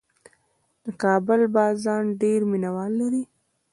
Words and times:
د 0.83 0.85
کابل 1.03 1.41
بازان 1.57 2.03
ډېر 2.21 2.39
مینه 2.49 2.69
وال 2.75 2.91
لري. 3.01 3.23